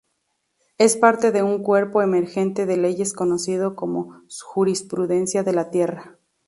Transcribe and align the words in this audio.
Es 0.79 0.97
parte 0.97 1.31
de 1.31 1.43
un 1.43 1.61
cuerpo 1.61 2.01
emergente 2.01 2.65
de 2.65 2.75
leyes 2.75 3.13
conocido 3.13 3.75
como 3.75 4.23
'jurisprudencia 4.41 5.43
de 5.43 5.53
la 5.53 5.69
Tierra'. 5.69 6.17